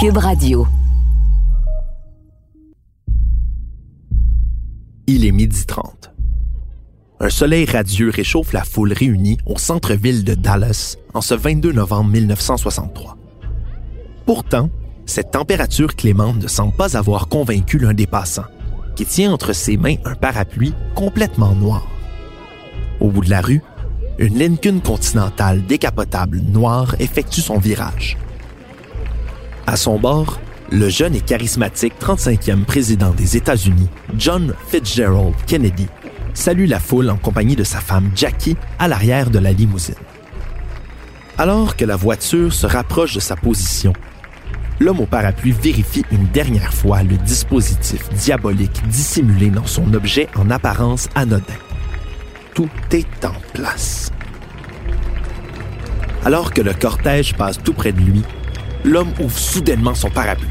[0.00, 0.64] Cube Radio.
[5.08, 6.12] Il est midi 30.
[7.18, 12.10] Un soleil radieux réchauffe la foule réunie au centre-ville de Dallas en ce 22 novembre
[12.10, 13.16] 1963.
[14.24, 14.70] Pourtant,
[15.04, 18.46] cette température clémente ne semble pas avoir convaincu l'un des passants,
[18.94, 21.88] qui tient entre ses mains un parapluie complètement noir.
[23.00, 23.62] Au bout de la rue,
[24.18, 28.16] une Lincoln Continental décapotable noire effectue son virage.
[29.68, 30.40] À son bord,
[30.72, 35.88] le jeune et charismatique 35e président des États-Unis, John Fitzgerald Kennedy,
[36.32, 39.94] salue la foule en compagnie de sa femme Jackie à l'arrière de la limousine.
[41.36, 43.92] Alors que la voiture se rapproche de sa position,
[44.80, 50.48] l'homme au parapluie vérifie une dernière fois le dispositif diabolique dissimulé dans son objet en
[50.48, 51.42] apparence anodin.
[52.54, 54.12] Tout est en place.
[56.24, 58.24] Alors que le cortège passe tout près de lui,
[58.84, 60.48] l'homme ouvre soudainement son parapluie.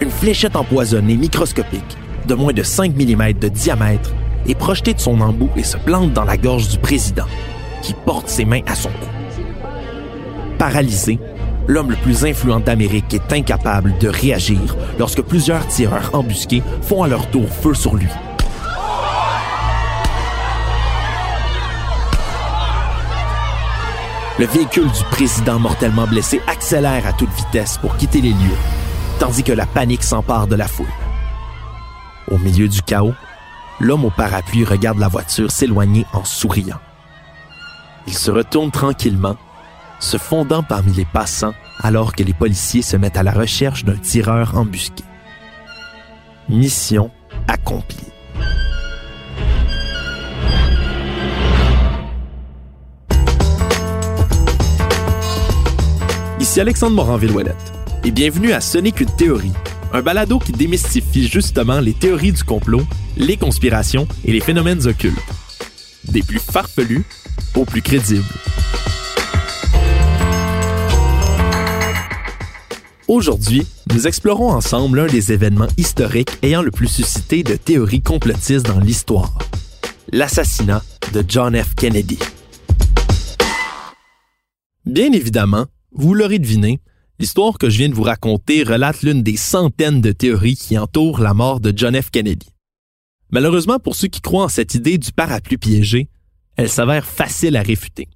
[0.00, 4.14] Une fléchette empoisonnée microscopique, de moins de 5 mm de diamètre,
[4.46, 7.26] est projetée de son embout et se plante dans la gorge du président,
[7.82, 9.06] qui porte ses mains à son cou.
[10.58, 11.18] Paralysé,
[11.66, 17.08] l'homme le plus influent d'Amérique est incapable de réagir lorsque plusieurs tireurs embusqués font à
[17.08, 18.08] leur tour feu sur lui.
[24.38, 28.58] Le véhicule du président mortellement blessé accélère à toute vitesse pour quitter les lieux,
[29.18, 30.86] tandis que la panique s'empare de la foule.
[32.30, 33.14] Au milieu du chaos,
[33.80, 36.78] l'homme au parapluie regarde la voiture s'éloigner en souriant.
[38.06, 39.36] Il se retourne tranquillement,
[39.98, 43.96] se fondant parmi les passants alors que les policiers se mettent à la recherche d'un
[43.96, 45.02] tireur embusqué.
[46.48, 47.10] Mission
[47.48, 48.17] accomplie.
[56.48, 59.52] Ici Alexandre Morin-Villouellette et bienvenue à Sonic une théorie,
[59.92, 62.80] un balado qui démystifie justement les théories du complot,
[63.18, 65.18] les conspirations et les phénomènes occultes.
[66.04, 67.04] Des plus farfelus
[67.54, 68.24] aux plus crédibles.
[73.08, 78.64] Aujourd'hui, nous explorons ensemble l'un des événements historiques ayant le plus suscité de théories complotistes
[78.64, 79.36] dans l'histoire.
[80.12, 80.82] L'assassinat
[81.12, 81.74] de John F.
[81.74, 82.18] Kennedy.
[84.86, 86.80] Bien évidemment, vous l'aurez deviné,
[87.18, 91.20] l'histoire que je viens de vous raconter relate l'une des centaines de théories qui entourent
[91.20, 92.10] la mort de John F.
[92.10, 92.48] Kennedy.
[93.30, 96.08] Malheureusement pour ceux qui croient en cette idée du parapluie piégé,
[96.56, 98.08] elle s'avère facile à réfuter.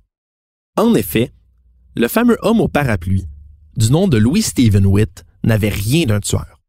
[0.76, 1.32] En effet,
[1.94, 3.26] le fameux homme au parapluie,
[3.76, 6.60] du nom de Louis Stephen Witt, n'avait rien d'un tueur.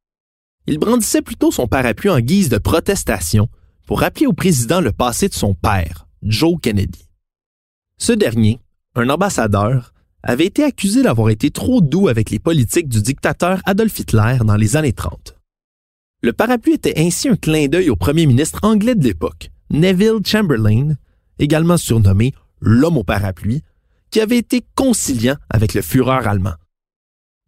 [0.67, 3.47] Il brandissait plutôt son parapluie en guise de protestation
[3.85, 7.09] pour rappeler au président le passé de son père, Joe Kennedy.
[7.97, 8.59] Ce dernier,
[8.95, 9.92] un ambassadeur,
[10.23, 14.55] avait été accusé d'avoir été trop doux avec les politiques du dictateur Adolf Hitler dans
[14.55, 15.35] les années 30.
[16.21, 20.95] Le parapluie était ainsi un clin d'œil au premier ministre anglais de l'époque, Neville Chamberlain,
[21.37, 23.61] également surnommé l'homme au parapluie,
[24.09, 26.53] qui avait été conciliant avec le Führer allemand.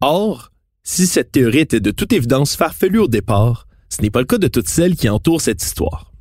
[0.02, 0.50] Or,
[0.82, 4.38] si cette théorie était de toute évidence farfelue au départ, ce n'est pas le cas
[4.38, 6.12] de toutes celles qui entourent cette histoire.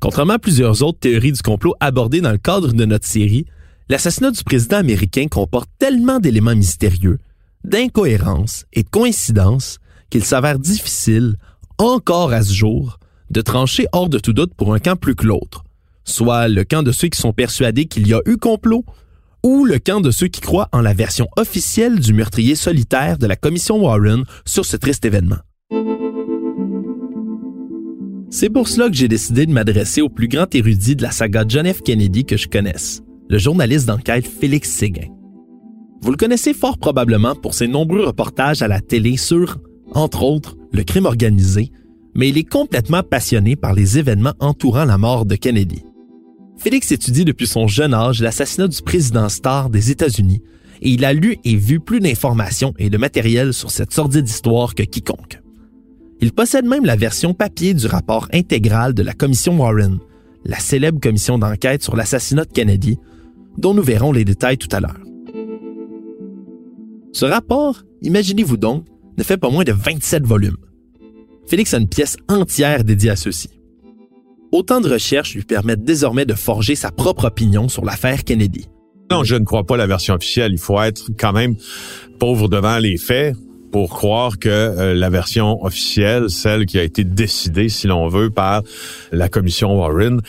[0.00, 3.46] Contrairement à plusieurs autres théories du complot abordées dans le cadre de notre série,
[3.88, 7.18] l'assassinat du président américain comporte tellement d'éléments mystérieux,
[7.64, 9.78] d'incohérences et de coïncidences
[10.10, 11.36] qu'il s'avère difficile,
[11.78, 12.98] encore à ce jour,
[13.30, 15.64] de trancher hors de tout doute pour un camp plus que l'autre,
[16.04, 18.84] soit le camp de ceux qui sont persuadés qu'il y a eu complot,
[19.42, 23.26] ou le camp de ceux qui croient en la version officielle du meurtrier solitaire de
[23.26, 25.38] la commission Warren sur ce triste événement.
[28.30, 31.44] C'est pour cela que j'ai décidé de m'adresser au plus grand érudit de la saga
[31.46, 31.82] John F.
[31.82, 35.08] Kennedy que je connaisse, le journaliste d'enquête Félix Séguin.
[36.02, 39.58] Vous le connaissez fort probablement pour ses nombreux reportages à la télé sur,
[39.92, 41.70] entre autres, le crime organisé,
[42.14, 45.82] mais il est complètement passionné par les événements entourant la mort de Kennedy.
[46.58, 50.42] Félix étudie depuis son jeune âge l'assassinat du président star des États-Unis
[50.82, 54.74] et il a lu et vu plus d'informations et de matériel sur cette sordide histoire
[54.74, 55.40] que quiconque.
[56.20, 59.98] Il possède même la version papier du rapport intégral de la commission Warren,
[60.44, 62.98] la célèbre commission d'enquête sur l'assassinat de Kennedy,
[63.58, 65.00] dont nous verrons les détails tout à l'heure.
[67.12, 68.86] Ce rapport, imaginez-vous donc,
[69.16, 70.56] ne fait pas moins de 27 volumes.
[71.46, 73.50] Félix a une pièce entière dédiée à ceux-ci.
[74.50, 78.68] Autant de recherches lui permettent désormais de forger sa propre opinion sur l'affaire Kennedy.
[79.10, 80.52] Non, je ne crois pas la version officielle.
[80.52, 81.56] Il faut être quand même
[82.18, 83.36] pauvre devant les faits
[83.70, 88.30] pour croire que euh, la version officielle, celle qui a été décidée, si l'on veut,
[88.30, 88.62] par
[89.10, 90.20] la commission Warren,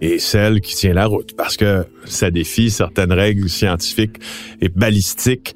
[0.00, 4.16] est celle qui tient la route parce que ça défie certaines règles scientifiques
[4.60, 5.54] et balistiques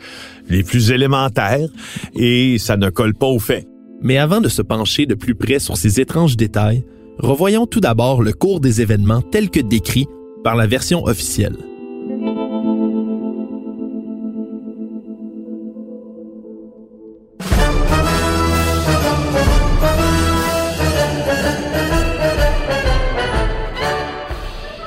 [0.49, 1.69] les plus élémentaires
[2.15, 3.67] et ça ne colle pas aux faits.
[4.03, 6.85] Mais avant de se pencher de plus près sur ces étranges détails,
[7.19, 10.07] revoyons tout d'abord le cours des événements tel que décrit
[10.43, 11.57] par la version officielle.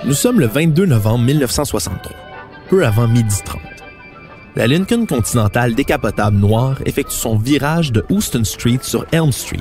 [0.08, 2.16] Nous sommes le 22 novembre 1963,
[2.70, 3.60] peu avant midi 30.
[4.56, 9.60] La Lincoln Continental décapotable noire effectue son virage de Houston Street sur Elm Street,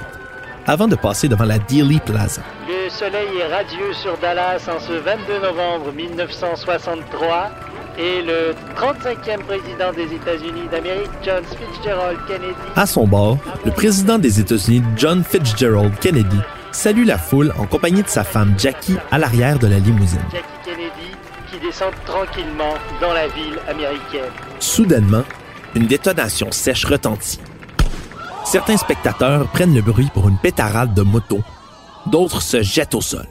[0.68, 2.42] avant de passer devant la Dealey Plaza.
[2.68, 7.50] Le soleil est radieux sur Dallas en ce 22 novembre 1963
[7.98, 12.54] et le 35e président des États-Unis d'Amérique, John Fitzgerald Kennedy.
[12.76, 16.38] À son bord, le président des États-Unis, John Fitzgerald Kennedy,
[16.76, 20.20] salue la foule en compagnie de sa femme Jackie à l'arrière de la limousine.
[20.30, 21.16] Jackie Kennedy
[21.50, 24.30] qui descend tranquillement dans la ville américaine.
[24.60, 25.24] Soudainement,
[25.74, 27.40] une détonation sèche retentit.
[28.44, 31.40] Certains spectateurs prennent le bruit pour une pétarade de moto,
[32.04, 33.26] d'autres se jettent au sol.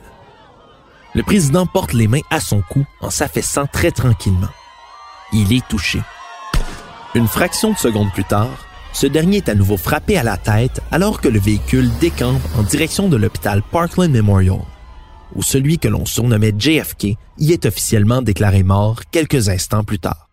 [1.13, 4.49] Le président porte les mains à son cou en s'affaissant très tranquillement.
[5.31, 6.01] Il est touché.
[7.13, 8.64] Une fraction de seconde plus tard,
[8.95, 12.63] ce dernier est à nouveau frappé à la tête alors que le véhicule décampe en
[12.63, 14.61] direction de l'hôpital Parkland Memorial,
[15.35, 20.29] où celui que l'on surnommait JFK y est officiellement déclaré mort quelques instants plus tard.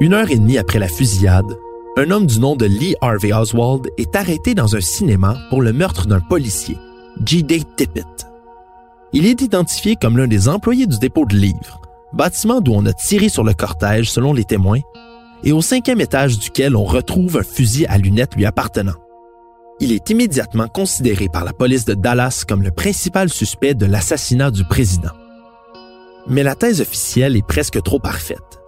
[0.00, 1.56] Une heure et demie après la fusillade,
[1.96, 5.72] un homme du nom de Lee Harvey Oswald est arrêté dans un cinéma pour le
[5.72, 6.76] meurtre d'un policier,
[7.24, 7.62] G.D.
[7.76, 8.26] Tippett.
[9.12, 11.80] Il est identifié comme l'un des employés du dépôt de livres,
[12.12, 14.80] bâtiment d'où on a tiré sur le cortège selon les témoins,
[15.44, 18.94] et au cinquième étage duquel on retrouve un fusil à lunettes lui appartenant.
[19.80, 24.50] Il est immédiatement considéré par la police de Dallas comme le principal suspect de l'assassinat
[24.50, 25.12] du président.
[26.26, 28.60] Mais la thèse officielle est presque trop parfaite.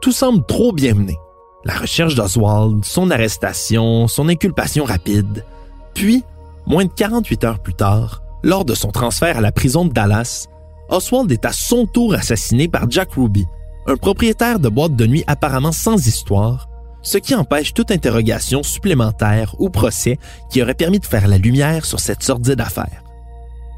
[0.00, 1.16] Tout semble trop bien mené.
[1.64, 5.44] La recherche d'Oswald, son arrestation, son inculpation rapide.
[5.92, 6.24] Puis,
[6.66, 10.46] moins de 48 heures plus tard, lors de son transfert à la prison de Dallas,
[10.88, 13.46] Oswald est à son tour assassiné par Jack Ruby,
[13.86, 16.68] un propriétaire de boîte de nuit apparemment sans histoire,
[17.02, 20.18] ce qui empêche toute interrogation supplémentaire ou procès
[20.50, 23.02] qui aurait permis de faire la lumière sur cette sordide affaire.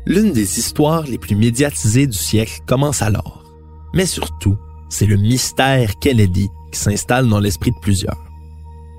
[0.07, 3.45] L'une des histoires les plus médiatisées du siècle commence alors.
[3.93, 4.57] Mais surtout,
[4.89, 8.25] c'est le mystère Kennedy qui s'installe dans l'esprit de plusieurs.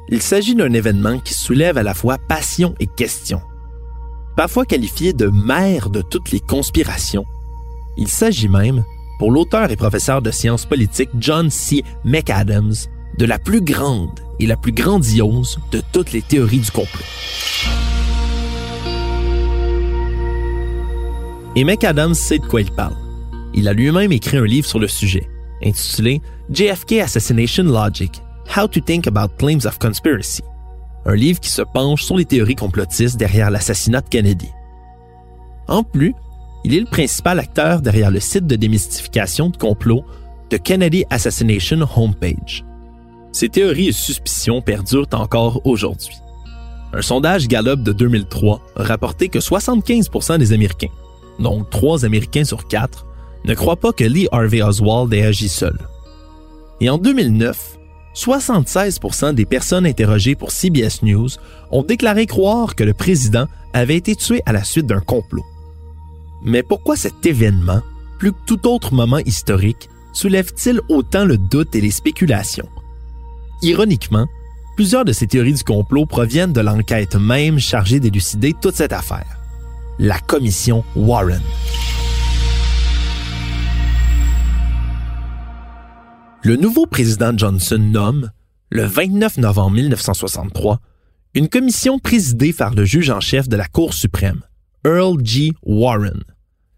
[0.09, 3.41] Il s'agit d'un événement qui soulève à la fois passion et question.
[4.35, 7.25] Parfois qualifié de mère de toutes les conspirations,
[7.97, 8.83] il s'agit même,
[9.19, 11.83] pour l'auteur et professeur de sciences politiques John C.
[12.03, 12.73] McAdams,
[13.17, 17.05] de la plus grande et la plus grandiose de toutes les théories du complot.
[21.55, 22.95] Et McAdams sait de quoi il parle.
[23.53, 25.29] Il a lui-même écrit un livre sur le sujet,
[25.63, 28.21] intitulé JFK Assassination Logic
[28.55, 30.41] How to Think About Claims of Conspiracy,
[31.05, 34.49] un livre qui se penche sur les théories complotistes derrière l'assassinat de Kennedy.
[35.67, 36.15] En plus,
[36.63, 40.03] il est le principal acteur derrière le site de démystification de complot
[40.49, 42.63] de Kennedy Assassination Homepage.
[43.31, 46.15] Ces théories et suspicions perdurent encore aujourd'hui.
[46.93, 50.91] Un sondage Gallup de 2003 a rapporté que 75% des Américains,
[51.39, 53.05] donc 3 Américains sur 4,
[53.45, 55.77] ne croient pas que Lee Harvey Oswald ait agi seul.
[56.81, 57.77] Et en 2009,
[58.13, 61.29] 76% des personnes interrogées pour CBS News
[61.71, 65.45] ont déclaré croire que le président avait été tué à la suite d'un complot.
[66.43, 67.81] Mais pourquoi cet événement,
[68.17, 72.67] plus que tout autre moment historique, soulève-t-il autant le doute et les spéculations?
[73.61, 74.25] Ironiquement,
[74.75, 79.37] plusieurs de ces théories du complot proviennent de l'enquête même chargée d'élucider toute cette affaire.
[79.99, 81.41] La commission Warren.
[86.43, 88.31] Le nouveau président Johnson nomme,
[88.71, 90.79] le 29 novembre 1963,
[91.35, 94.41] une commission présidée par le juge en chef de la Cour suprême,
[94.83, 95.53] Earl G.
[95.61, 96.23] Warren,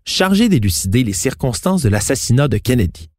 [0.03, 3.10] chargée d'élucider les circonstances de l'assassinat de Kennedy.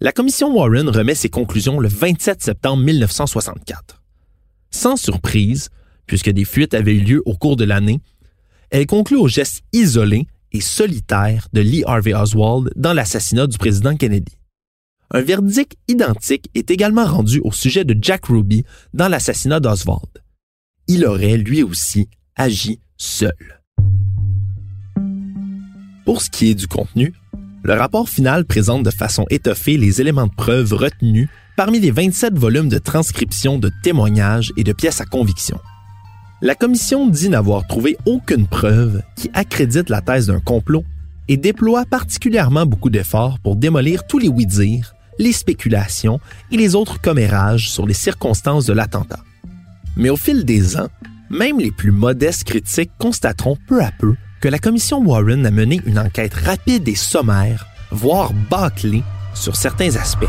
[0.00, 4.02] La commission Warren remet ses conclusions le 27 septembre 1964.
[4.70, 5.68] Sans surprise,
[6.06, 8.00] puisque des fuites avaient eu lieu au cours de l'année,
[8.70, 13.96] elle conclut au geste isolé et solitaire de Lee Harvey Oswald dans l'assassinat du président
[13.96, 14.38] Kennedy.
[15.10, 20.22] Un verdict identique est également rendu au sujet de Jack Ruby dans l'assassinat d'Oswald.
[20.88, 23.61] Il aurait lui aussi agi seul.
[26.04, 27.14] Pour ce qui est du contenu,
[27.62, 32.36] le rapport final présente de façon étoffée les éléments de preuve retenus parmi les 27
[32.36, 35.60] volumes de transcriptions de témoignages et de pièces à conviction.
[36.40, 40.84] La commission dit n'avoir trouvé aucune preuve qui accrédite la thèse d'un complot
[41.28, 46.18] et déploie particulièrement beaucoup d'efforts pour démolir tous les oui-dire, les spéculations
[46.50, 49.20] et les autres commérages sur les circonstances de l'attentat.
[49.96, 50.88] Mais au fil des ans,
[51.30, 55.80] même les plus modestes critiques constateront peu à peu que la commission Warren a mené
[55.86, 60.26] une enquête rapide et sommaire, voire bâclée, sur certains aspects.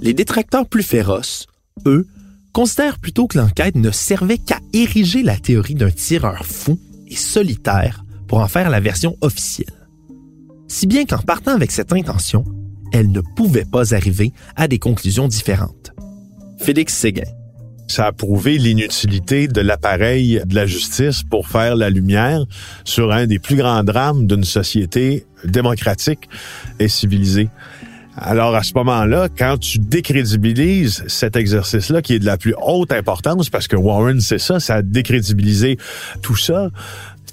[0.00, 1.46] Les détracteurs plus féroces,
[1.84, 2.06] eux,
[2.54, 8.02] considèrent plutôt que l'enquête ne servait qu'à ériger la théorie d'un tireur fou et solitaire
[8.26, 9.86] pour en faire la version officielle.
[10.66, 12.42] Si bien qu'en partant avec cette intention,
[12.92, 15.92] elle ne pouvait pas arriver à des conclusions différentes.
[16.58, 17.30] Félix Séguin.
[17.88, 22.44] Ça a prouvé l'inutilité de l'appareil de la justice pour faire la lumière
[22.84, 26.28] sur un des plus grands drames d'une société démocratique
[26.78, 27.48] et civilisée.
[28.16, 32.92] Alors à ce moment-là, quand tu décrédibilises cet exercice-là, qui est de la plus haute
[32.92, 35.76] importance, parce que Warren, c'est ça, ça a décrédibilisé
[36.22, 36.70] tout ça,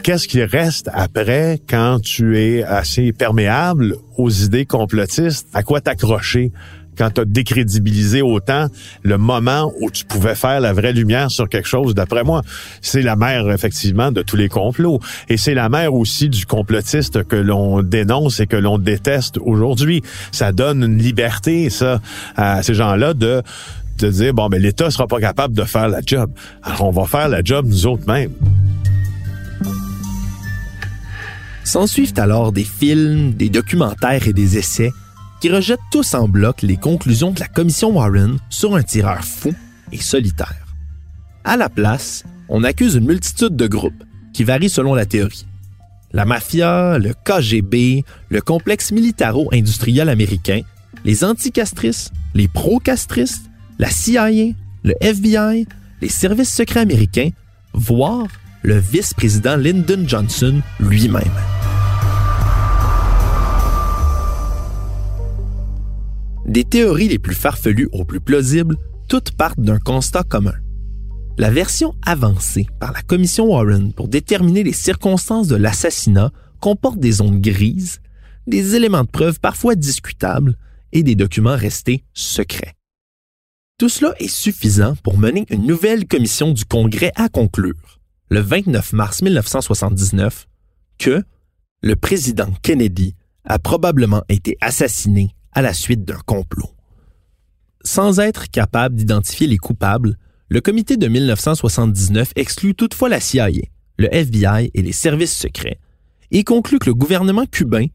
[0.03, 5.47] qu'est-ce qui reste après quand tu es assez perméable aux idées complotistes?
[5.53, 6.51] À quoi t'accrocher?
[6.97, 8.67] Quand tu as décrédibilisé autant
[9.03, 12.41] le moment où tu pouvais faire la vraie lumière sur quelque chose, d'après moi,
[12.81, 14.99] c'est la mère, effectivement, de tous les complots.
[15.29, 20.01] Et c'est la mère aussi du complotiste que l'on dénonce et que l'on déteste aujourd'hui.
[20.31, 22.01] Ça donne une liberté, ça,
[22.35, 23.41] à ces gens-là de
[23.99, 26.31] de dire, bon, mais ben, l'État sera pas capable de faire la job.
[26.63, 28.31] Alors, on va faire la job nous autres mêmes.
[31.63, 34.91] S'ensuivent alors des films, des documentaires et des essais
[35.43, 39.53] qui rejettent tous en bloc les conclusions de la commission Warren sur un tireur fou
[39.91, 40.65] et solitaire.
[41.43, 45.45] À la place, on accuse une multitude de groupes qui varient selon la théorie.
[46.13, 50.61] La mafia, le KGB, le complexe militaro-industriel américain,
[51.03, 54.53] les anticastristes, les pro-castristes, la CIA,
[54.85, 55.67] le FBI,
[55.99, 57.31] les services secrets américains,
[57.73, 58.27] voire
[58.61, 61.52] le vice-président Lyndon Johnson lui-même.
[66.45, 68.75] Des théories les plus farfelues aux plus plausibles,
[69.07, 70.53] toutes partent d'un constat commun.
[71.37, 77.13] La version avancée par la commission Warren pour déterminer les circonstances de l'assassinat comporte des
[77.13, 78.01] zones grises,
[78.45, 80.57] des éléments de preuve parfois discutables
[80.91, 82.75] et des documents restés secrets.
[83.79, 88.93] Tout cela est suffisant pour mener une nouvelle commission du Congrès à conclure, le 29
[88.93, 90.47] mars 1979,
[90.99, 91.23] que
[91.81, 96.69] le président Kennedy a probablement été assassiné à la suite d'un complot.
[97.83, 100.17] Sans être capable d'identifier les coupables,
[100.49, 103.49] le comité de 1979 exclut toutefois la CIA,
[103.97, 105.79] le FBI et les services secrets,
[106.31, 107.87] et conclut que le gouvernement cubain,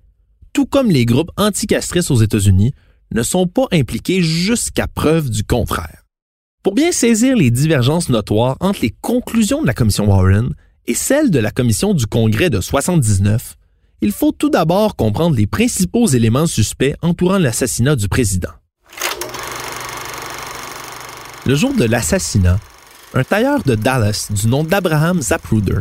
[0.52, 2.74] tout comme les groupes anticastristes aux États-Unis,
[3.12, 6.04] ne sont pas impliqués jusqu'à preuve du contraire.
[6.62, 10.54] Pour bien saisir les divergences notoires entre les conclusions de la commission Warren
[10.86, 13.56] et celles de la commission du Congrès de 79,
[14.00, 18.52] il faut tout d'abord comprendre les principaux éléments suspects entourant l'assassinat du président.
[21.46, 22.60] Le jour de l'assassinat,
[23.14, 25.78] un tailleur de Dallas du nom d'Abraham Zapruder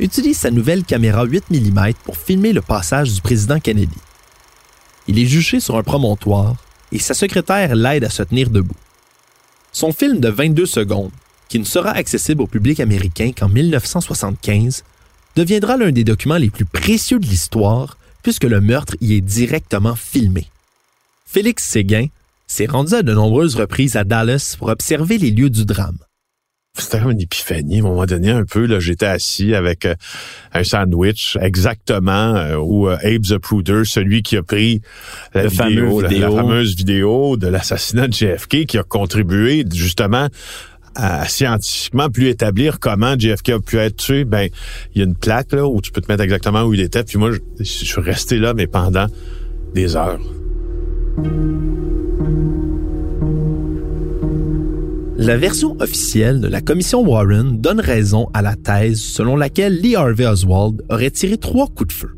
[0.00, 3.98] utilise sa nouvelle caméra 8 mm pour filmer le passage du président Kennedy.
[5.06, 6.56] Il est juché sur un promontoire
[6.90, 8.76] et sa secrétaire l'aide à se tenir debout.
[9.72, 11.12] Son film de 22 secondes,
[11.48, 14.84] qui ne sera accessible au public américain qu'en 1975,
[15.40, 19.94] deviendra l'un des documents les plus précieux de l'histoire puisque le meurtre y est directement
[19.94, 20.46] filmé.
[21.26, 22.06] Félix Séguin
[22.46, 25.98] s'est rendu à de nombreuses reprises à Dallas pour observer les lieux du drame.
[26.78, 27.76] C'était comme une épiphanie.
[27.76, 29.94] À un moment donné, un peu, là, j'étais assis avec euh,
[30.52, 34.80] un sandwich exactement euh, où euh, Abe Zapruder, celui qui a pris
[35.34, 40.28] la, vidéo, la fameuse vidéo de l'assassinat de JFK, qui a contribué justement
[40.94, 44.48] à scientifiquement plus établir comment JFK a pu être tué, ben
[44.94, 47.04] il y a une plaque là où tu peux te mettre exactement où il était.
[47.04, 49.06] Puis moi, je, je suis resté là, mais pendant
[49.74, 50.20] des heures.
[55.22, 59.94] La version officielle de la commission Warren donne raison à la thèse selon laquelle Lee
[59.94, 62.10] Harvey Oswald aurait tiré trois coups de feu.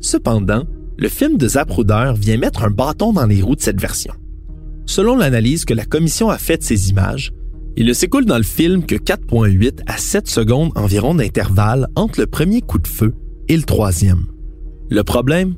[0.00, 0.64] Cependant,
[0.96, 4.14] le film de Zapruder vient mettre un bâton dans les roues de cette version.
[4.86, 7.32] Selon l'analyse que la commission a faite de ces images,
[7.76, 12.26] il ne s'écoule dans le film que 4,8 à 7 secondes environ d'intervalle entre le
[12.26, 13.14] premier coup de feu
[13.48, 14.26] et le troisième.
[14.90, 15.54] Le problème?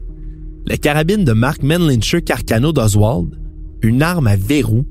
[0.67, 3.39] La carabine de Mark Menlincher Carcano d'Oswald,
[3.83, 4.85] une arme à verrou,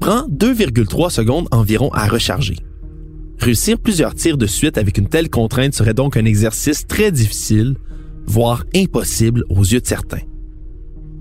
[0.00, 2.56] prend 2,3 secondes environ à recharger.
[3.38, 7.76] Réussir plusieurs tirs de suite avec une telle contrainte serait donc un exercice très difficile,
[8.26, 10.22] voire impossible aux yeux de certains.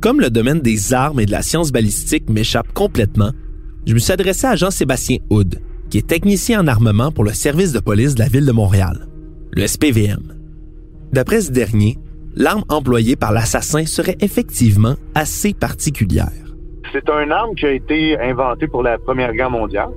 [0.02, 3.32] Comme le domaine des armes et de la science balistique m'échappe complètement,
[3.86, 7.72] je me suis adressé à Jean-Sébastien Houd, qui est technicien en armement pour le service
[7.72, 9.08] de police de la ville de Montréal,
[9.52, 10.34] le SPVM.
[11.14, 11.98] D'après ce dernier,
[12.36, 16.32] l'arme employée par l'assassin serait effectivement assez particulière.
[16.92, 19.90] C'est un arme qui a été inventée pour la Première Guerre mondiale.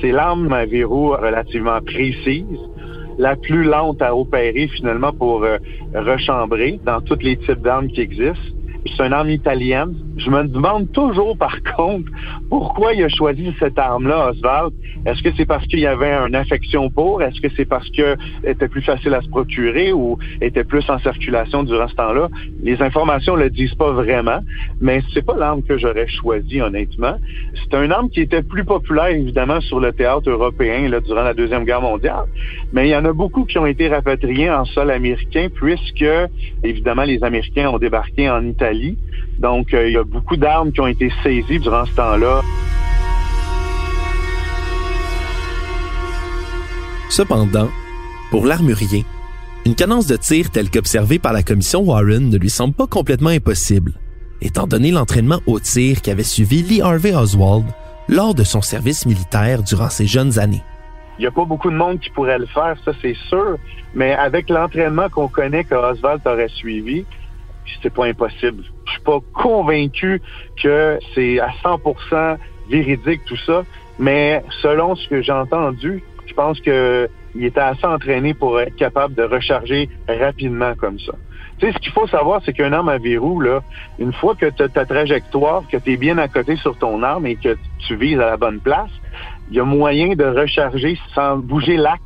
[0.00, 2.44] C'est l'arme à verrou relativement précise,
[3.18, 5.58] la plus lente à opérer finalement pour euh,
[5.94, 8.55] rechambrer dans tous les types d'armes qui existent.
[8.94, 9.94] C'est une arme italienne.
[10.16, 12.10] Je me demande toujours, par contre,
[12.48, 14.72] pourquoi il a choisi cette arme-là, Oswald.
[15.04, 17.22] Est-ce que c'est parce qu'il y avait une affection pour?
[17.22, 20.98] Est-ce que c'est parce qu'elle était plus facile à se procurer ou était plus en
[20.98, 22.28] circulation durant ce temps-là?
[22.62, 24.40] Les informations ne le disent pas vraiment,
[24.80, 27.16] mais c'est pas l'arme que j'aurais choisie, honnêtement.
[27.54, 31.34] C'est une arme qui était plus populaire, évidemment, sur le théâtre européen là, durant la
[31.34, 32.24] Deuxième Guerre mondiale.
[32.72, 36.04] Mais il y en a beaucoup qui ont été rapatriés en sol américain, puisque,
[36.62, 38.75] évidemment, les Américains ont débarqué en Italie
[39.38, 42.42] donc, euh, il y a beaucoup d'armes qui ont été saisies durant ce temps-là.
[47.10, 47.68] Cependant,
[48.30, 49.04] pour l'armurier,
[49.64, 53.30] une cadence de tir telle qu'observée par la commission Warren ne lui semble pas complètement
[53.30, 53.92] impossible,
[54.40, 57.66] étant donné l'entraînement au tir qu'avait suivi Lee Harvey Oswald
[58.08, 60.62] lors de son service militaire durant ses jeunes années.
[61.18, 63.56] Il n'y a pas beaucoup de monde qui pourrait le faire, ça c'est sûr,
[63.94, 67.04] mais avec l'entraînement qu'on connaît que Oswald aurait suivi,
[67.82, 68.62] c'est pas impossible.
[68.86, 70.20] Je suis pas convaincu
[70.62, 72.36] que c'est à 100%
[72.70, 73.64] véridique tout ça,
[73.98, 78.74] mais selon ce que j'ai entendu, je pense que il était assez entraîné pour être
[78.76, 81.12] capable de recharger rapidement comme ça.
[81.58, 83.60] Tu sais, ce qu'il faut savoir, c'est qu'un arme à verrou, là,
[83.98, 87.02] une fois que tu as ta trajectoire, que tu es bien à côté sur ton
[87.02, 87.56] arme et que
[87.86, 88.90] tu vises à la bonne place,
[89.50, 92.00] il y a moyen de recharger sans bouger l'axe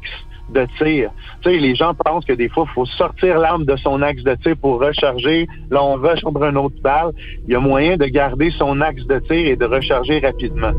[0.53, 1.11] de tir.
[1.43, 4.23] Tu sais, les gens pensent que des fois, il faut sortir l'arme de son axe
[4.23, 5.49] de tir pour recharger.
[5.71, 7.13] Là, on recharge une autre balle.
[7.47, 10.73] Il y a moyen de garder son axe de tir et de recharger rapidement.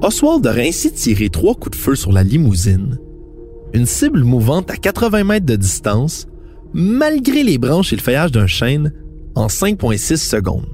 [0.00, 2.98] Oswald aurait ainsi tiré trois coups de feu sur la limousine,
[3.74, 6.28] une cible mouvante à 80 mètres de distance,
[6.72, 8.92] malgré les branches et le feuillage d'un chêne,
[9.34, 10.68] en 5,6 secondes.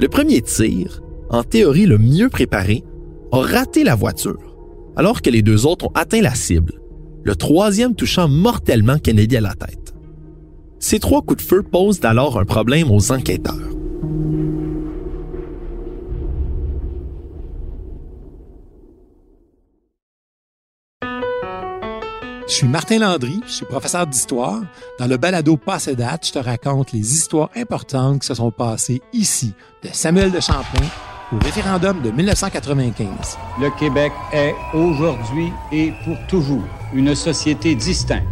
[0.00, 1.00] Le premier tir,
[1.30, 2.82] en théorie le mieux préparé,
[3.32, 4.56] a raté la voiture,
[4.94, 6.74] alors que les deux autres ont atteint la cible,
[7.24, 9.94] le troisième touchant mortellement Kennedy à la tête.
[10.78, 13.56] Ces trois coups de feu posent alors un problème aux enquêteurs.
[22.48, 24.60] Je suis Martin Landry, je suis professeur d'histoire.
[24.98, 29.00] Dans le balado Passé date, je te raconte les histoires importantes qui se sont passées
[29.14, 30.86] ici, de Samuel de Champlain
[31.32, 33.38] au référendum de 1995.
[33.60, 38.26] Le Québec est aujourd'hui et pour toujours une société distincte.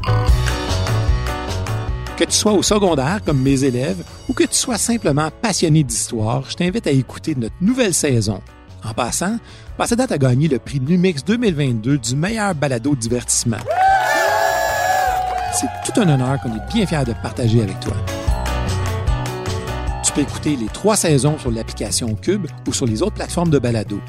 [2.17, 6.45] Que tu sois au secondaire comme mes élèves ou que tu sois simplement passionné d'histoire,
[6.49, 8.41] je t'invite à écouter notre nouvelle saison.
[8.85, 9.37] En passant,
[9.81, 13.57] Passé date a gagné le prix Numix 2022 du meilleur balado divertissement.
[15.55, 17.95] C'est tout un honneur qu'on est bien fiers de partager avec toi.
[20.11, 23.61] Tu peux écouter les trois saisons sur l'application Cube ou sur les autres plateformes de
[23.61, 24.01] balado.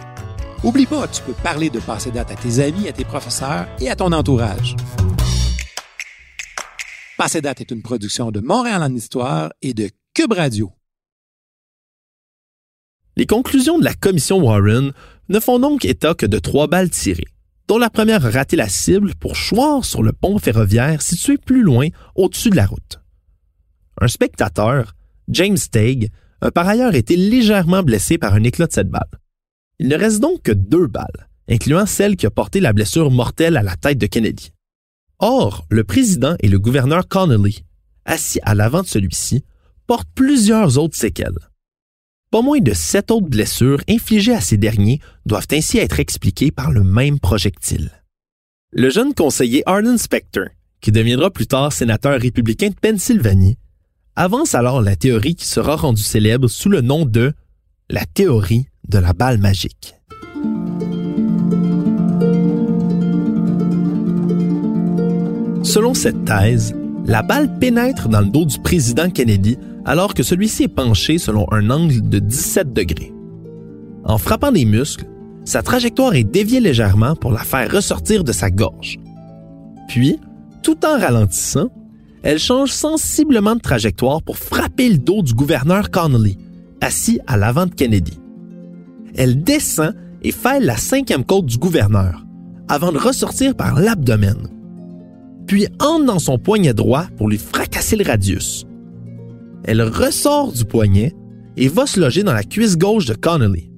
[0.64, 3.88] Oublie pas, tu peux parler de passer date à tes amis, à tes professeurs et
[3.88, 4.76] à ton entourage.
[7.20, 10.72] Passer date est une production de Montréal en Histoire et de Cube Radio.
[13.16, 14.94] Les conclusions de la commission Warren
[15.30, 17.28] ne font donc état que de trois balles tirées,
[17.68, 21.90] dont la première a la cible pour choir sur le pont ferroviaire situé plus loin
[22.16, 23.00] au-dessus de la route.
[24.00, 24.96] Un spectateur,
[25.32, 26.10] James Tague
[26.42, 29.20] a par ailleurs été légèrement blessé par un éclat de cette balle.
[29.80, 33.58] Il ne reste donc que deux balles, incluant celle qui a porté la blessure mortelle
[33.58, 34.52] à la tête de Kennedy.
[35.20, 37.64] Or, le président et le gouverneur Connolly,
[38.06, 39.44] assis à l'avant de celui-ci,
[39.88, 41.40] portent plusieurs autres séquelles.
[42.32, 46.72] Pas moins de sept autres blessures infligées à ces derniers doivent ainsi être expliquées par
[46.72, 47.92] le même projectile.
[48.72, 50.46] Le jeune conseiller Arlen Specter,
[50.80, 53.58] qui deviendra plus tard sénateur républicain de Pennsylvanie,
[54.16, 57.34] avance alors la théorie qui sera rendue célèbre sous le nom de
[57.90, 59.96] la théorie de la balle magique.
[65.64, 70.64] Selon cette thèse, la balle pénètre dans le dos du président Kennedy alors que celui-ci
[70.64, 73.14] est penché selon un angle de 17 degrés.
[74.04, 75.06] En frappant des muscles,
[75.46, 79.00] sa trajectoire est déviée légèrement pour la faire ressortir de sa gorge.
[79.88, 80.20] Puis,
[80.62, 81.70] tout en ralentissant,
[82.24, 86.38] elle change sensiblement de trajectoire pour frapper le dos du gouverneur Connolly,
[86.80, 88.20] assis à l'avant de Kennedy.
[89.16, 92.24] Elle descend et fêle la cinquième côte du gouverneur,
[92.68, 94.48] avant de ressortir par l'abdomen.
[95.48, 98.66] Puis entre dans son poignet droit pour lui fracasser le radius.
[99.64, 101.14] Elle ressort du poignet
[101.58, 103.70] et va se loger dans la cuisse gauche de Connolly,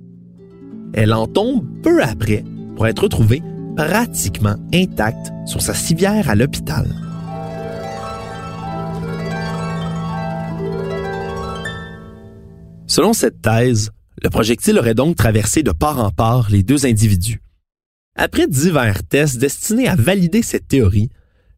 [0.93, 2.43] Elle en tombe peu après
[2.75, 3.41] pour être retrouvée
[3.75, 6.85] pratiquement intacte sur sa civière à l'hôpital.
[12.93, 13.89] Selon cette thèse,
[14.21, 17.41] le projectile aurait donc traversé de part en part les deux individus.
[18.15, 21.09] Après divers tests destinés à valider cette théorie,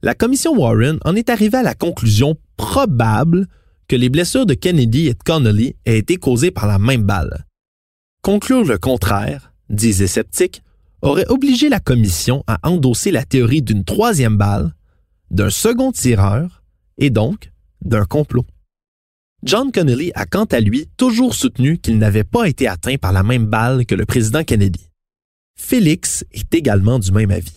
[0.01, 3.49] la commission Warren en est arrivée à la conclusion probable
[3.89, 7.45] que les blessures de Kennedy et de Connolly aient été causées par la même balle.
[8.21, 10.63] Conclure le contraire, disent les sceptiques,
[11.01, 14.73] aurait obligé la commission à endosser la théorie d'une troisième balle,
[15.31, 16.63] d'un second tireur
[16.97, 18.45] et donc d'un complot.
[19.45, 23.21] John Connolly a quant à lui toujours soutenu qu'il n'avait pas été atteint par la
[23.21, 24.89] même balle que le président Kennedy.
[25.55, 27.53] Félix est également du même avis.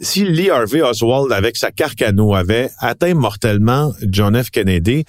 [0.00, 4.50] Si Lee Harvey Oswald, avec sa carcano, avait atteint mortellement John F.
[4.50, 5.04] Kennedy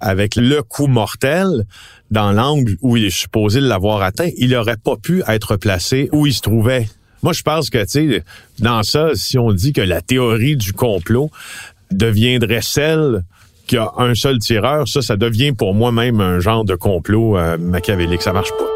[0.00, 1.64] avec le coup mortel
[2.10, 6.26] dans l'angle où il est supposé l'avoir atteint, il n'aurait pas pu être placé où
[6.26, 6.90] il se trouvait.
[7.22, 8.24] Moi, je pense que, tu sais,
[8.58, 11.30] dans ça, si on dit que la théorie du complot
[11.90, 13.22] deviendrait celle
[13.66, 17.36] qu'il y a un seul tireur, ça, ça devient pour moi-même un genre de complot
[17.36, 18.22] euh, machiavélique.
[18.22, 18.74] Ça marche pas.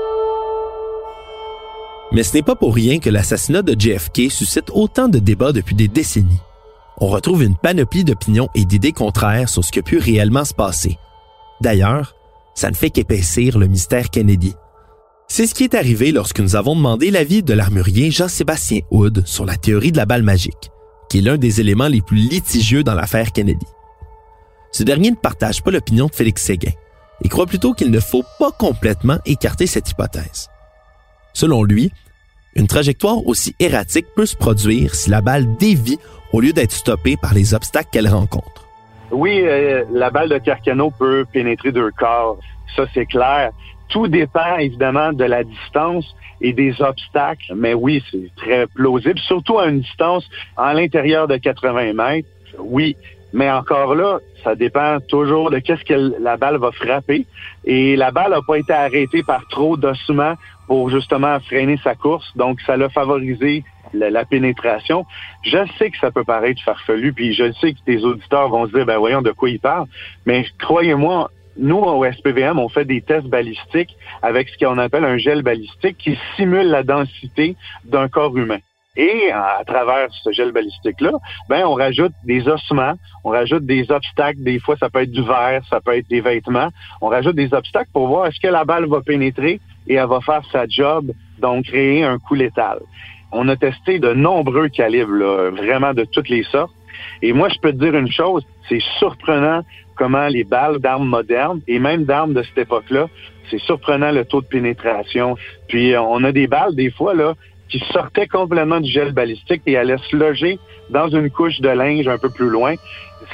[2.12, 5.74] Mais ce n'est pas pour rien que l'assassinat de JFK suscite autant de débats depuis
[5.74, 6.40] des décennies.
[7.00, 10.98] On retrouve une panoplie d'opinions et d'idées contraires sur ce a pu réellement se passer.
[11.60, 12.14] D'ailleurs,
[12.54, 14.54] ça ne fait qu'épaissir le mystère Kennedy.
[15.28, 19.44] C'est ce qui est arrivé lorsque nous avons demandé l'avis de l'armurier Jean-Sébastien Hood sur
[19.44, 20.70] la théorie de la balle magique,
[21.10, 23.66] qui est l'un des éléments les plus litigieux dans l'affaire Kennedy.
[24.72, 26.72] Ce dernier ne partage pas l'opinion de Félix Séguin
[27.24, 30.48] et croit plutôt qu'il ne faut pas complètement écarter cette hypothèse.
[31.32, 31.92] Selon lui,
[32.54, 35.98] une trajectoire aussi erratique peut se produire si la balle dévie
[36.32, 38.66] au lieu d'être stoppée par les obstacles qu'elle rencontre.
[39.10, 42.38] Oui, euh, la balle de Carcano peut pénétrer deux corps,
[42.76, 43.52] ça c'est clair.
[43.88, 49.58] Tout dépend évidemment de la distance et des obstacles, mais oui, c'est très plausible, surtout
[49.58, 52.28] à une distance à l'intérieur de 80 mètres.
[52.58, 52.96] Oui,
[53.32, 57.26] mais encore là, ça dépend toujours de qu'est-ce que la balle va frapper.
[57.64, 60.34] Et la balle n'a pas été arrêtée par trop d'ossements
[60.66, 62.30] pour justement freiner sa course.
[62.36, 65.06] Donc, ça l'a favorisé la, pénétration.
[65.42, 68.72] Je sais que ça peut paraître farfelu, puis je sais que tes auditeurs vont se
[68.72, 69.86] dire, ben voyons de quoi ils parlent.
[70.26, 75.18] Mais croyez-moi, nous, au SPVM, on fait des tests balistiques avec ce qu'on appelle un
[75.18, 78.58] gel balistique qui simule la densité d'un corps humain.
[78.98, 81.12] Et à travers ce gel balistique-là,
[81.48, 84.42] ben on rajoute des ossements, on rajoute des obstacles.
[84.42, 86.68] Des fois, ça peut être du verre, ça peut être des vêtements.
[87.00, 90.20] On rajoute des obstacles pour voir est-ce que la balle va pénétrer et elle va
[90.20, 92.80] faire sa job, donc créer un coup létal.
[93.30, 96.74] On a testé de nombreux calibres, vraiment de toutes les sortes.
[97.22, 99.62] Et moi, je peux te dire une chose, c'est surprenant
[99.94, 103.06] comment les balles d'armes modernes et même d'armes de cette époque-là,
[103.48, 105.36] c'est surprenant le taux de pénétration.
[105.68, 107.34] Puis on a des balles des fois là
[107.68, 110.58] qui sortait complètement du gel balistique et allait se loger
[110.90, 112.74] dans une couche de linge un peu plus loin.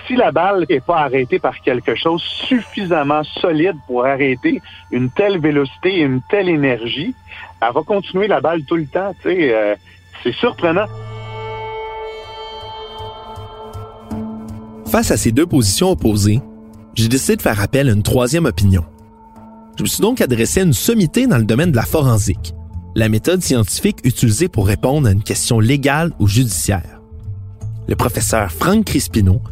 [0.07, 5.39] Si la balle n'est pas arrêtée par quelque chose suffisamment solide pour arrêter une telle
[5.39, 7.15] vélocité et une telle énergie,
[7.61, 9.15] elle va continuer la balle tout le temps.
[9.27, 9.77] Euh,
[10.23, 10.87] c'est surprenant.
[14.87, 16.41] Face à ces deux positions opposées,
[16.95, 18.85] j'ai décidé de faire appel à une troisième opinion.
[19.77, 22.55] Je me suis donc adressé à une sommité dans le domaine de la forensique,
[22.95, 27.01] la méthode scientifique utilisée pour répondre à une question légale ou judiciaire.
[27.89, 29.43] Le professeur Frank Crispino,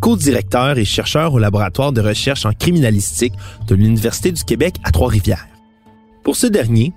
[0.00, 3.34] co-directeur et chercheur au laboratoire de recherche en criminalistique
[3.66, 5.48] de l'Université du Québec à Trois-Rivières.
[6.22, 6.92] Pour ce dernier,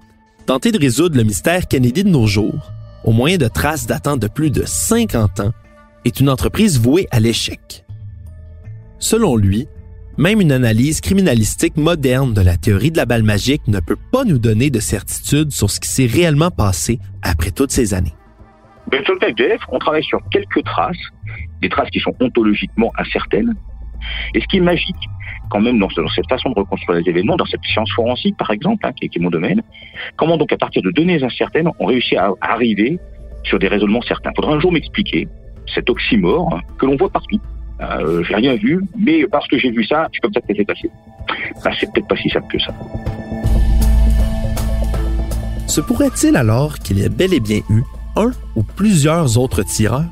[0.45, 2.71] tenter de résoudre le mystère Kennedy de nos jours,
[3.03, 5.51] au moyen de traces datant de plus de 50 ans,
[6.05, 7.85] est une entreprise vouée à l'échec.
[8.99, 9.67] Selon lui,
[10.17, 14.23] même une analyse criminalistique moderne de la théorie de la balle magique ne peut pas
[14.23, 18.13] nous donner de certitude sur ce qui s'est réellement passé après toutes ces années.
[19.03, 20.97] Sur le FDF, on travaille sur quelques traces,
[21.61, 23.53] des traces qui sont ontologiquement incertaines.
[24.33, 24.95] Et ce qui est magique,
[25.49, 28.85] quand même, dans, cette façon de reconstruire les événements, dans cette science forensique, par exemple,
[28.85, 29.61] hein, qui, est, mon domaine,
[30.15, 32.99] comment donc, à partir de données incertaines, on réussit à, arriver
[33.43, 34.31] sur des raisonnements certains?
[34.35, 35.27] Faudra un jour m'expliquer
[35.73, 37.39] cet oxymore hein, que l'on voit partout.
[37.81, 40.89] Euh, j'ai rien vu, mais parce que j'ai vu ça, je peux peut-être laisser passer.
[41.63, 42.73] Ben, c'est peut-être pas si simple que ça.
[45.67, 47.83] Se pourrait-il alors qu'il y ait bel et bien eu
[48.15, 50.05] un ou plusieurs autres tireurs?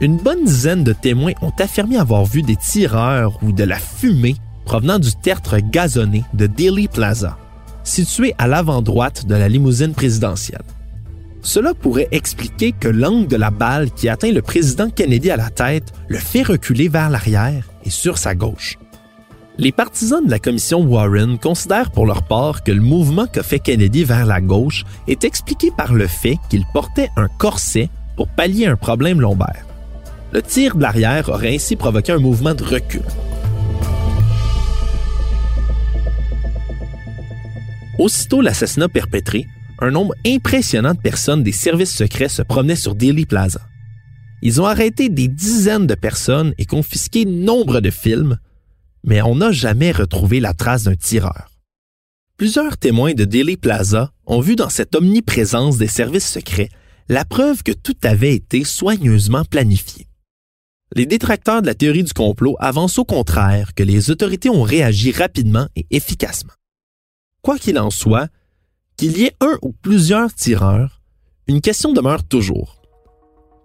[0.00, 4.36] Une bonne dizaine de témoins ont affirmé avoir vu des tireurs ou de la fumée
[4.64, 7.36] provenant du tertre gazonné de Dealey Plaza,
[7.84, 10.62] situé à l'avant-droite de la limousine présidentielle.
[11.44, 15.50] Cela pourrait expliquer que l'angle de la balle qui atteint le président Kennedy à la
[15.50, 18.78] tête le fait reculer vers l'arrière et sur sa gauche.
[19.58, 23.58] Les partisans de la commission Warren considèrent pour leur part que le mouvement qu'a fait
[23.58, 28.66] Kennedy vers la gauche est expliqué par le fait qu'il portait un corset pour pallier
[28.66, 29.66] un problème lombaire.
[30.32, 33.02] Le tir de l'arrière aurait ainsi provoqué un mouvement de recul.
[37.98, 39.46] Aussitôt l'assassinat perpétré,
[39.84, 43.60] un nombre impressionnant de personnes des services secrets se promenaient sur Dealey Plaza.
[44.42, 48.38] Ils ont arrêté des dizaines de personnes et confisqué nombre de films,
[49.04, 51.50] mais on n'a jamais retrouvé la trace d'un tireur.
[52.36, 56.70] Plusieurs témoins de Dealey Plaza ont vu dans cette omniprésence des services secrets
[57.08, 60.06] la preuve que tout avait été soigneusement planifié.
[60.96, 65.12] Les détracteurs de la théorie du complot avancent au contraire que les autorités ont réagi
[65.12, 66.52] rapidement et efficacement.
[67.42, 68.28] Quoi qu'il en soit,
[68.96, 71.00] qu'il y ait un ou plusieurs tireurs,
[71.48, 72.80] une question demeure toujours.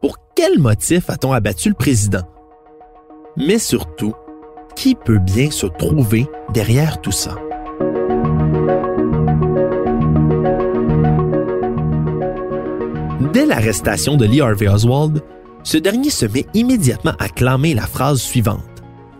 [0.02, 2.28] Pour quel motif a-t-on abattu le président?
[3.38, 4.14] Mais surtout,
[4.76, 7.36] qui peut bien se trouver derrière tout ça?
[13.34, 15.22] Dès l'arrestation de Lee Harvey Oswald,
[15.64, 18.64] ce dernier se met immédiatement à clamer la phrase suivante.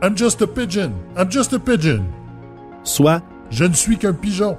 [0.02, 0.92] I'm just a pigeon.
[1.18, 2.06] I'm just a pigeon.
[2.84, 4.58] Soit Je ne suis qu'un pigeon.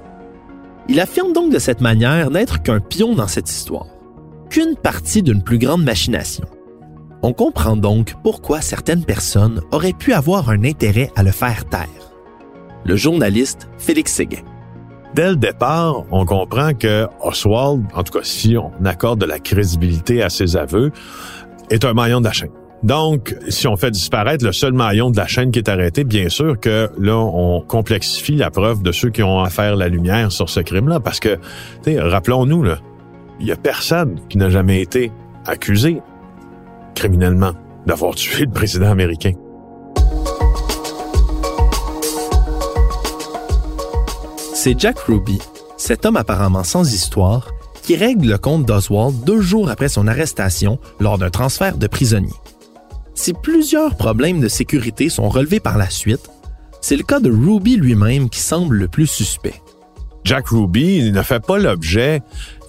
[0.89, 3.87] Il affirme donc de cette manière n'être qu'un pion dans cette histoire,
[4.49, 6.45] qu'une partie d'une plus grande machination.
[7.23, 11.87] On comprend donc pourquoi certaines personnes auraient pu avoir un intérêt à le faire taire.
[12.83, 14.41] Le journaliste Félix Séguin.
[15.13, 19.39] Dès le départ, on comprend que Oswald, en tout cas si on accorde de la
[19.39, 20.91] crédibilité à ses aveux,
[21.69, 22.60] est un maillon de la chaîne.
[22.83, 26.29] Donc, si on fait disparaître le seul maillon de la chaîne qui est arrêté, bien
[26.29, 30.31] sûr que là, on complexifie la preuve de ceux qui ont à faire la lumière
[30.31, 31.37] sur ce crime-là, parce que,
[31.85, 32.65] rappelons-nous,
[33.39, 35.11] il y a personne qui n'a jamais été
[35.45, 36.01] accusé
[36.95, 37.53] criminellement
[37.85, 39.33] d'avoir tué le président américain.
[44.53, 45.39] C'est Jack Ruby,
[45.77, 47.47] cet homme apparemment sans histoire,
[47.81, 52.33] qui règle le compte d'Oswald deux jours après son arrestation lors d'un transfert de prisonnier.
[53.21, 56.27] Si plusieurs problèmes de sécurité sont relevés par la suite,
[56.81, 59.61] c'est le cas de Ruby lui-même qui semble le plus suspect.
[60.23, 62.23] Jack Ruby ne fait pas l'objet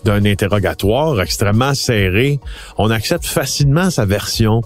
[0.04, 2.38] d'un interrogatoire extrêmement serré.
[2.76, 4.60] On accepte facilement sa version.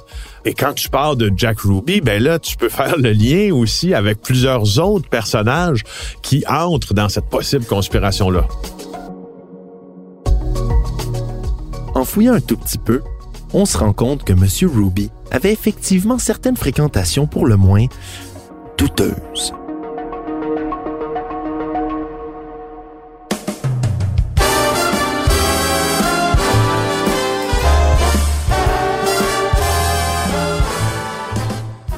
[0.44, 3.94] Et quand tu parles de Jack Ruby, ben là, tu peux faire le lien aussi
[3.94, 5.84] avec plusieurs autres personnages
[6.20, 8.48] qui entrent dans cette possible conspiration-là.
[11.94, 13.02] En fouillant un tout petit peu,
[13.52, 14.48] on se rend compte que M.
[14.68, 17.86] Ruby avait effectivement certaines fréquentations pour le moins
[18.78, 19.52] douteuses.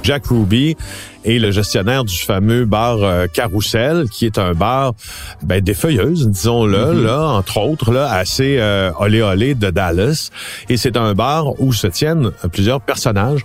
[0.09, 0.75] Jack Ruby
[1.27, 4.95] est le gestionnaire du fameux bar euh, Carousel, qui est un bar
[5.43, 7.05] ben, des feuilleuses, disons-le, Mhm.
[7.05, 10.31] là, entre autres, là, assez euh, olé olé de Dallas.
[10.71, 13.45] Et c'est un bar où se tiennent plusieurs personnages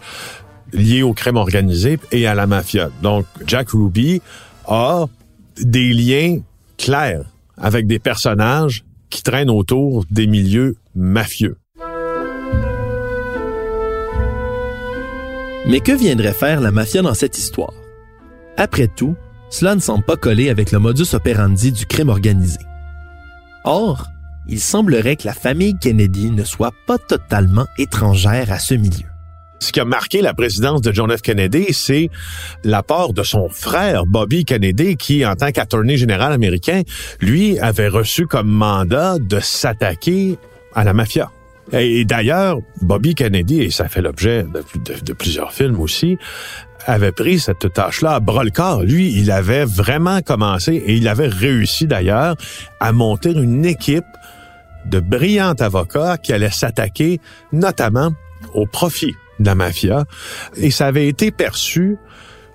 [0.72, 2.90] liés au crime organisé et à la mafia.
[3.02, 4.22] Donc, Jack Ruby
[4.66, 5.08] a
[5.60, 6.38] des liens
[6.78, 7.26] clairs
[7.58, 11.58] avec des personnages qui traînent autour des milieux mafieux.
[15.66, 17.74] Mais que viendrait faire la mafia dans cette histoire?
[18.58, 19.16] Après tout,
[19.50, 22.60] cela ne semble pas coller avec le modus operandi du crime organisé.
[23.64, 24.08] Or,
[24.48, 29.08] il semblerait que la famille Kennedy ne soit pas totalement étrangère à ce milieu.
[29.60, 31.22] Ce qui a marqué la présidence de John F.
[31.22, 32.10] Kennedy, c'est
[32.66, 36.82] l'apport de son frère Bobby Kennedy, qui, en tant qu'attorney général américain,
[37.22, 40.38] lui avait reçu comme mandat de s'attaquer
[40.76, 41.32] à la mafia.
[41.72, 44.46] Et d'ailleurs, Bobby Kennedy, et ça fait l'objet
[45.04, 46.18] de, plusieurs films aussi,
[46.86, 48.84] avait pris cette tâche-là à bras le corps.
[48.84, 52.36] Lui, il avait vraiment commencé, et il avait réussi d'ailleurs,
[52.80, 54.04] à monter une équipe
[54.86, 57.22] de brillants avocats qui allaient s'attaquer
[57.54, 58.12] notamment
[58.54, 60.04] au profit de la mafia.
[60.58, 61.98] Et ça avait été perçu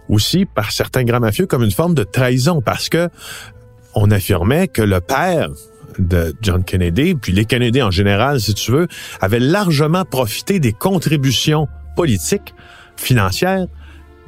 [0.09, 3.09] aussi par certains grands mafieux comme une forme de trahison parce que
[3.94, 5.49] on affirmait que le père
[5.98, 8.88] de John Kennedy, puis les Kennedy en général, si tu veux,
[9.20, 12.54] avaient largement profité des contributions politiques,
[12.96, 13.66] financières,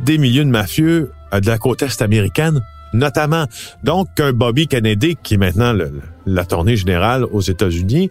[0.01, 2.61] des milieux de mafieux euh, de la côte est américaine,
[2.93, 3.45] notamment.
[3.85, 8.11] Donc, qu'un Bobby Kennedy, qui est maintenant le- la tournée générale aux États-Unis,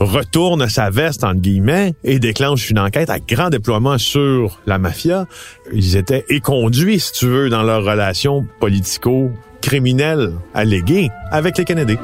[0.00, 5.26] retourne sa veste, entre guillemets, et déclenche une enquête à grand déploiement sur la mafia.
[5.72, 11.96] Ils étaient éconduits, si tu veux, dans leur relation politico-criminelle alléguée avec les Kennedy.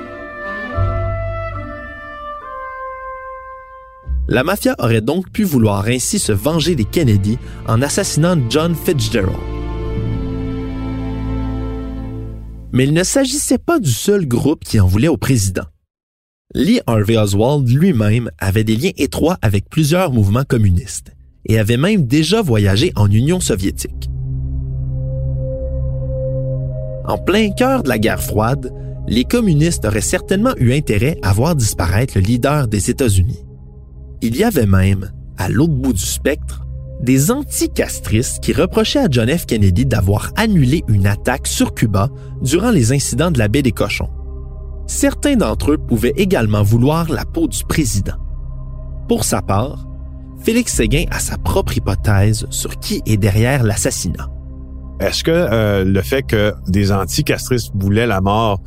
[4.26, 9.36] La mafia aurait donc pu vouloir ainsi se venger des Kennedy en assassinant John Fitzgerald.
[12.72, 15.64] Mais il ne s'agissait pas du seul groupe qui en voulait au président.
[16.54, 21.12] Lee Harvey Oswald lui-même avait des liens étroits avec plusieurs mouvements communistes
[21.46, 24.08] et avait même déjà voyagé en Union soviétique.
[27.04, 28.72] En plein cœur de la guerre froide,
[29.06, 33.44] les communistes auraient certainement eu intérêt à voir disparaître le leader des États-Unis.
[34.26, 36.64] Il y avait même, à l'autre bout du spectre,
[37.02, 39.44] des anticastristes qui reprochaient à John F.
[39.44, 42.08] Kennedy d'avoir annulé une attaque sur Cuba
[42.40, 44.08] durant les incidents de la baie des Cochons.
[44.86, 48.16] Certains d'entre eux pouvaient également vouloir la peau du président.
[49.10, 49.86] Pour sa part,
[50.38, 54.30] Félix Séguin a sa propre hypothèse sur qui est derrière l'assassinat.
[55.00, 58.62] Est-ce que euh, le fait que des anticastristes voulaient la mort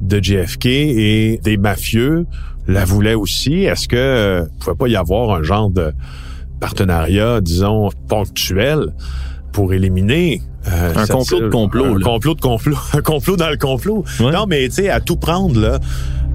[0.00, 2.24] de JFK et des mafieux
[2.72, 5.92] la voulaient aussi, est-ce que euh, pouvait pas y avoir un genre de
[6.60, 8.94] partenariat, disons, ponctuel
[9.52, 11.84] pour éliminer euh, un complot de complot.
[11.84, 12.76] Un complot de complot.
[12.92, 14.04] Un complot dans le complot.
[14.20, 15.80] Non, mais tu sais, à tout prendre, là,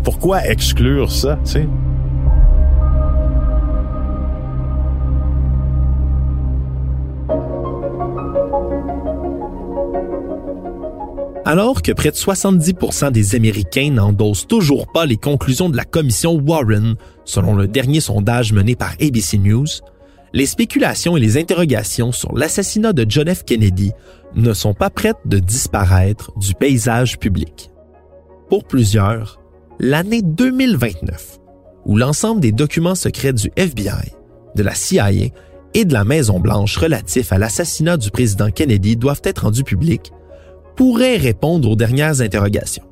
[0.03, 1.67] pourquoi exclure ça, tu sais?
[11.47, 16.41] Alors que près de 70% des Américains n'endossent toujours pas les conclusions de la commission
[16.43, 19.67] Warren, selon le dernier sondage mené par ABC News,
[20.33, 23.43] les spéculations et les interrogations sur l'assassinat de John F.
[23.43, 23.91] Kennedy
[24.33, 27.69] ne sont pas prêtes de disparaître du paysage public.
[28.49, 29.39] Pour plusieurs,
[29.79, 31.37] l'année 2029,
[31.85, 34.15] où l'ensemble des documents secrets du FBI,
[34.55, 35.11] de la CIA
[35.75, 40.11] et de la Maison-Blanche relatifs à l'assassinat du président Kennedy doivent être rendus publics,
[40.75, 42.85] pourrait répondre aux dernières interrogations.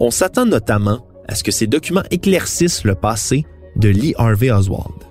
[0.00, 3.44] On s'attend notamment à ce que ces documents éclaircissent le passé
[3.76, 5.04] de Lee Harvey Oswald.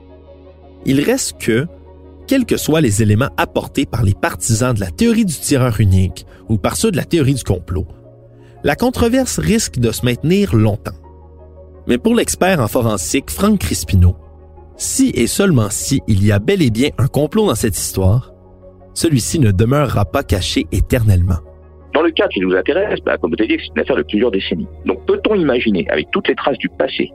[0.85, 1.67] Il reste que,
[2.27, 6.25] quels que soient les éléments apportés par les partisans de la théorie du tireur unique
[6.49, 7.87] ou par ceux de la théorie du complot,
[8.63, 10.91] la controverse risque de se maintenir longtemps.
[11.87, 14.15] Mais pour l'expert en forensique Franck Crispino,
[14.77, 18.33] si et seulement si il y a bel et bien un complot dans cette histoire,
[18.93, 21.39] celui-ci ne demeurera pas caché éternellement.
[21.93, 24.01] Dans le cas qui nous intéresse, bah, comme vous avez dit, c'est une affaire de
[24.01, 24.67] plusieurs décennies.
[24.85, 27.11] Donc peut-on imaginer, avec toutes les traces du passé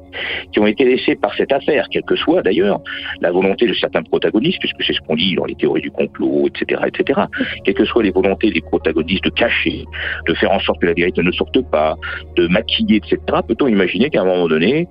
[0.52, 2.80] qui ont été laissées par cette affaire, quelle que soit d'ailleurs
[3.20, 6.46] la volonté de certains protagonistes, puisque c'est ce qu'on dit dans les théories du complot,
[6.46, 7.20] etc., etc.,
[7.64, 9.84] quelles que soient les volontés des protagonistes de cacher,
[10.26, 11.96] de faire en sorte que la vérité ne sorte pas,
[12.36, 14.86] de maquiller, etc., peut-on imaginer qu'à un moment donné,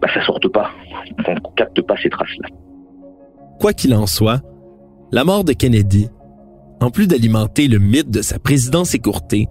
[0.00, 0.70] bah, ça sorte pas,
[1.24, 2.48] qu'on ne capte pas ces traces-là?
[3.60, 4.40] Quoi qu'il en soit,
[5.10, 6.08] la mort de Kennedy
[6.80, 9.48] en plus d'alimenter le mythe de sa présidence écourtée,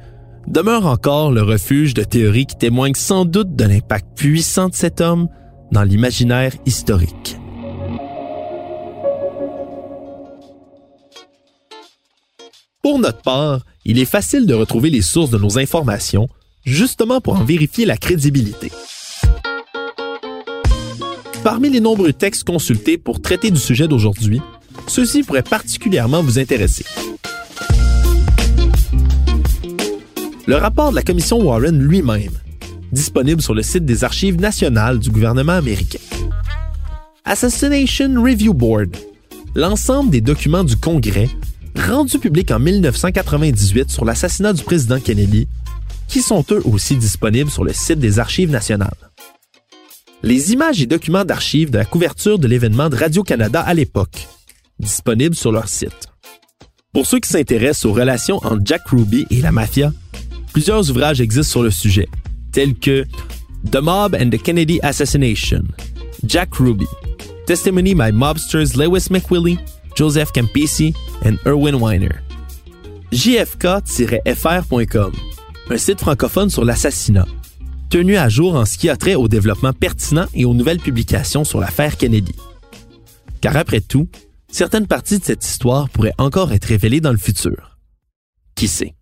[0.48, 5.02] demeure encore le refuge de théories qui témoignent sans doute de l'impact puissant de cet
[5.02, 5.28] homme
[5.72, 7.38] dans l'imaginaire historique.
[12.84, 16.28] Pour notre part, il est facile de retrouver les sources de nos informations,
[16.66, 18.72] justement pour en vérifier la crédibilité.
[21.44, 24.42] Parmi les nombreux textes consultés pour traiter du sujet d'aujourd'hui,
[24.88, 26.86] ceux-ci pourraient particulièrement vous intéresser.
[30.46, 32.32] Le rapport de la commission Warren lui-même,
[32.91, 36.00] disponible sur le site des archives nationales du gouvernement américain.
[37.26, 38.98] Assassination Review Board,
[39.56, 41.30] l'ensemble des documents du Congrès
[41.76, 45.48] rendus publics en 1998 sur l'assassinat du président Kennedy,
[46.08, 48.91] qui sont eux aussi disponibles sur le site des archives nationales.
[50.22, 54.28] Les images et documents d'archives de la couverture de l'événement de Radio-Canada à l'époque,
[54.80, 56.08] disponibles sur leur site.
[56.94, 59.92] Pour ceux qui s'intéressent aux relations entre Jack Ruby et la mafia,
[60.54, 62.08] Plusieurs ouvrages existent sur le sujet,
[62.52, 63.06] tels que
[63.72, 65.64] The Mob and the Kennedy Assassination,
[66.24, 66.86] Jack Ruby,
[67.48, 69.58] Testimony by Mobsters Lewis McWillie,
[69.96, 70.94] Joseph Campisi
[71.26, 72.22] and Erwin Weiner.
[73.12, 75.12] JFK-FR.com,
[75.72, 77.26] un site francophone sur l'assassinat,
[77.90, 81.44] tenu à jour en ce qui a trait au développement pertinent et aux nouvelles publications
[81.44, 82.36] sur l'affaire Kennedy.
[83.42, 84.08] Car après tout,
[84.54, 87.78] certaines parties de cette histoire pourraient encore être révélées dans le futur.
[88.56, 88.94] Qui sait?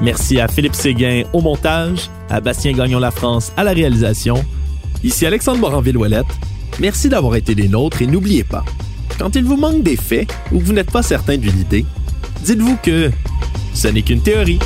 [0.00, 4.44] Merci à Philippe Séguin au montage, à Bastien Gagnon La France à la réalisation.
[5.02, 6.26] Ici Alexandre Moranville-Ouellette.
[6.78, 8.64] Merci d'avoir été des nôtres et n'oubliez pas,
[9.18, 11.84] quand il vous manque des faits ou que vous n'êtes pas certain d'une idée,
[12.44, 13.10] dites-vous que
[13.74, 14.60] ce n'est qu'une théorie.